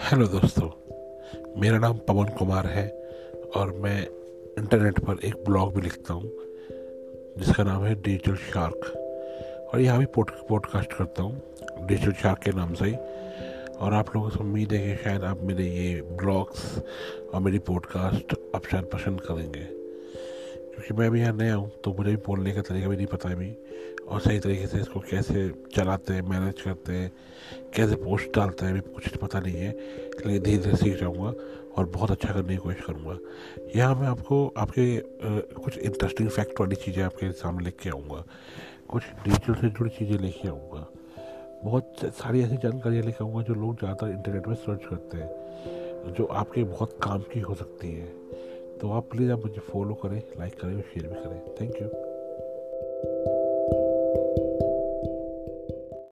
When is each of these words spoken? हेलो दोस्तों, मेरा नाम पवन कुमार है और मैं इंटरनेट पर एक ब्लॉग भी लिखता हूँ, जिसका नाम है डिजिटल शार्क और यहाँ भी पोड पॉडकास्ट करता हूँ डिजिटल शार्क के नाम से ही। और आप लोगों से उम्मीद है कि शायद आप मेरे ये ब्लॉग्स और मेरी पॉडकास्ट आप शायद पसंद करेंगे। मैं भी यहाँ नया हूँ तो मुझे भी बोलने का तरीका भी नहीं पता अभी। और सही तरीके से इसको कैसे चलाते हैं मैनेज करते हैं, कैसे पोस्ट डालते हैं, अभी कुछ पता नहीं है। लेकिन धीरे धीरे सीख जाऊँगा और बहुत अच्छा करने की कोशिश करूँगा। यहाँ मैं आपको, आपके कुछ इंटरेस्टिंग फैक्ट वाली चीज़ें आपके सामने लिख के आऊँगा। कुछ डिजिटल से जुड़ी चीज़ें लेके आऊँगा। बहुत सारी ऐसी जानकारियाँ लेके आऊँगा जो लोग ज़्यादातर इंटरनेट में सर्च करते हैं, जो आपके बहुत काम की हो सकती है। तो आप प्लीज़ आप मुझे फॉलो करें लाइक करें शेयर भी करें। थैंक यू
हेलो 0.00 0.26
दोस्तों, 0.26 0.68
मेरा 1.60 1.78
नाम 1.78 1.98
पवन 1.98 2.28
कुमार 2.28 2.66
है 2.66 2.86
और 3.56 3.72
मैं 3.72 4.00
इंटरनेट 4.58 4.98
पर 4.98 5.18
एक 5.24 5.34
ब्लॉग 5.44 5.74
भी 5.74 5.80
लिखता 5.80 6.14
हूँ, 6.14 6.30
जिसका 7.38 7.64
नाम 7.64 7.84
है 7.84 7.94
डिजिटल 7.94 8.36
शार्क 8.36 8.86
और 9.74 9.80
यहाँ 9.80 9.98
भी 9.98 10.04
पोड 10.04 10.30
पॉडकास्ट 10.48 10.92
करता 10.92 11.22
हूँ 11.22 11.86
डिजिटल 11.86 12.12
शार्क 12.12 12.38
के 12.38 12.50
नाम 12.50 12.74
से 12.74 12.84
ही। 12.84 12.94
और 13.76 13.94
आप 13.94 14.16
लोगों 14.16 14.30
से 14.30 14.38
उम्मीद 14.38 14.72
है 14.72 14.78
कि 14.86 15.02
शायद 15.04 15.24
आप 15.24 15.42
मेरे 15.42 15.64
ये 15.64 16.00
ब्लॉग्स 16.02 16.78
और 17.34 17.40
मेरी 17.40 17.58
पॉडकास्ट 17.58 18.34
आप 18.54 18.66
शायद 18.66 18.84
पसंद 18.84 19.20
करेंगे। 19.20 19.66
मैं 20.98 21.10
भी 21.10 21.20
यहाँ 21.20 21.32
नया 21.32 21.54
हूँ 21.54 21.70
तो 21.84 21.92
मुझे 21.94 22.10
भी 22.10 22.16
बोलने 22.26 22.52
का 22.52 22.62
तरीका 22.62 22.88
भी 22.88 22.96
नहीं 22.96 23.06
पता 23.06 23.30
अभी। 23.30 23.54
और 24.08 24.20
सही 24.20 24.38
तरीके 24.38 24.66
से 24.66 24.78
इसको 24.78 25.00
कैसे 25.00 25.48
चलाते 25.74 26.14
हैं 26.14 26.22
मैनेज 26.28 26.60
करते 26.62 26.92
हैं, 26.92 27.10
कैसे 27.74 27.94
पोस्ट 27.96 28.36
डालते 28.36 28.66
हैं, 28.66 28.72
अभी 28.72 28.80
कुछ 28.94 29.16
पता 29.16 29.40
नहीं 29.40 29.56
है। 29.56 29.70
लेकिन 29.70 30.42
धीरे 30.42 30.58
धीरे 30.58 30.76
सीख 30.76 30.98
जाऊँगा 31.00 31.32
और 31.76 31.86
बहुत 31.86 32.10
अच्छा 32.10 32.32
करने 32.32 32.48
की 32.48 32.56
कोशिश 32.56 32.84
करूँगा। 32.86 33.18
यहाँ 33.76 33.94
मैं 33.94 34.08
आपको, 34.08 34.46
आपके 34.56 35.02
कुछ 35.54 35.78
इंटरेस्टिंग 35.78 36.28
फैक्ट 36.28 36.60
वाली 36.60 36.76
चीज़ें 36.76 37.02
आपके 37.04 37.30
सामने 37.32 37.64
लिख 37.64 37.76
के 37.82 37.90
आऊँगा। 37.90 38.24
कुछ 38.88 39.02
डिजिटल 39.24 39.54
से 39.54 39.68
जुड़ी 39.68 39.90
चीज़ें 39.90 40.18
लेके 40.18 40.48
आऊँगा। 40.48 40.86
बहुत 41.64 41.96
सारी 42.18 42.42
ऐसी 42.42 42.56
जानकारियाँ 42.56 43.04
लेके 43.04 43.24
आऊँगा 43.24 43.42
जो 43.42 43.54
लोग 43.54 43.78
ज़्यादातर 43.78 44.12
इंटरनेट 44.12 44.46
में 44.48 44.54
सर्च 44.56 44.84
करते 44.84 45.18
हैं, 45.18 46.14
जो 46.14 46.24
आपके 46.24 46.64
बहुत 46.64 46.98
काम 47.02 47.22
की 47.32 47.40
हो 47.40 47.54
सकती 47.54 47.92
है। 47.92 48.19
तो 48.80 48.90
आप 48.90 49.08
प्लीज़ 49.10 49.30
आप 49.32 49.38
मुझे 49.38 49.60
फॉलो 49.62 49.94
करें 49.94 50.22
लाइक 50.38 50.54
करें 50.60 50.80
शेयर 50.82 51.06
भी 51.08 51.14
करें। 51.14 51.40
थैंक 51.60 51.82
यू 51.82 51.88